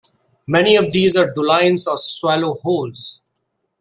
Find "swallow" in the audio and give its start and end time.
1.95-2.55